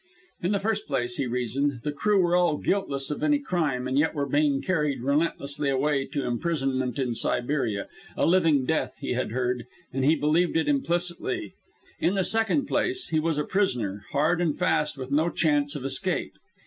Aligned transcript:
In 0.41 0.51
the 0.53 0.59
first 0.59 0.87
place, 0.87 1.17
he 1.17 1.27
reasoned, 1.27 1.81
the 1.83 1.91
crew 1.91 2.19
were 2.19 2.35
all 2.35 2.57
guiltless 2.57 3.11
of 3.11 3.21
any 3.21 3.37
crime, 3.37 3.87
and 3.87 3.99
yet 3.99 4.15
were 4.15 4.25
being 4.25 4.59
carried 4.59 5.03
relentlessly 5.03 5.69
away 5.69 6.07
to 6.07 6.25
imprisonment 6.25 6.97
in 6.97 7.13
Siberia 7.13 7.87
a 8.17 8.25
living 8.25 8.65
death, 8.65 8.97
he 8.99 9.13
had 9.13 9.31
heard, 9.31 9.67
and 9.93 10.03
he 10.03 10.15
believed 10.15 10.57
it 10.57 10.67
implicitly. 10.67 11.53
In 11.99 12.15
the 12.15 12.23
second 12.23 12.65
place, 12.65 13.09
he 13.09 13.19
was 13.19 13.37
a 13.37 13.43
prisoner, 13.43 14.03
hard 14.09 14.41
and 14.41 14.57
fast, 14.57 14.97
with 14.97 15.11
no 15.11 15.29
chance 15.29 15.75
of 15.75 15.85
escape. 15.85 16.33